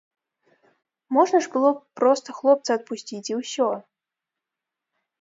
Можна 1.17 1.37
ж 1.47 1.51
было 1.57 1.69
б 1.77 2.01
проста 2.01 2.27
хлопца 2.39 2.69
адпусціць, 2.81 3.25
і 3.33 3.41
ўсё. 3.45 3.71